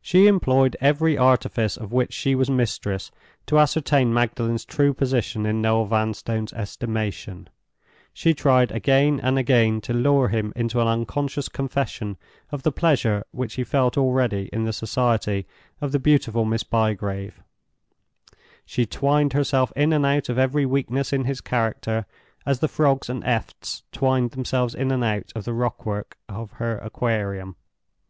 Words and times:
She 0.00 0.26
employed 0.26 0.74
every 0.80 1.18
artifice 1.18 1.76
of 1.76 1.92
which 1.92 2.14
she 2.14 2.34
was 2.34 2.48
mistress 2.48 3.10
to 3.44 3.58
ascertain 3.58 4.10
Magdalen's 4.14 4.64
true 4.64 4.94
position 4.94 5.44
in 5.44 5.60
Noel 5.60 5.84
Vanstone's 5.84 6.54
estimation. 6.54 7.50
She 8.14 8.32
tried 8.32 8.72
again 8.72 9.20
and 9.22 9.38
again 9.38 9.82
to 9.82 9.92
lure 9.92 10.28
him 10.28 10.50
into 10.56 10.80
an 10.80 10.86
unconscious 10.88 11.50
confession 11.50 12.16
of 12.50 12.62
the 12.62 12.72
pleasure 12.72 13.22
which 13.32 13.56
he 13.56 13.64
felt 13.64 13.98
already 13.98 14.48
in 14.50 14.64
the 14.64 14.72
society 14.72 15.46
of 15.82 15.92
the 15.92 15.98
beautiful 15.98 16.46
Miss 16.46 16.62
Bygrave; 16.62 17.42
she 18.64 18.86
twined 18.86 19.34
herself 19.34 19.74
in 19.76 19.92
and 19.92 20.06
out 20.06 20.30
of 20.30 20.38
every 20.38 20.64
weakness 20.64 21.12
in 21.12 21.24
his 21.26 21.42
character, 21.42 22.06
as 22.46 22.60
the 22.60 22.66
frogs 22.66 23.10
and 23.10 23.22
efts 23.24 23.82
twined 23.92 24.30
themselves 24.30 24.74
in 24.74 24.90
and 24.90 25.04
out 25.04 25.32
of 25.36 25.44
the 25.44 25.52
rock 25.52 25.84
work 25.84 26.16
of 26.30 26.52
her 26.52 26.78
Aquarium. 26.78 27.56